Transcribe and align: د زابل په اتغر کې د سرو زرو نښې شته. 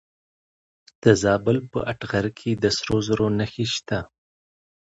د 1.03 1.05
زابل 1.23 1.57
په 1.71 1.79
اتغر 1.91 2.25
کې 2.37 2.51
د 2.63 2.65
سرو 2.77 2.97
زرو 3.07 3.27
نښې 3.37 3.65
شته. 3.73 3.99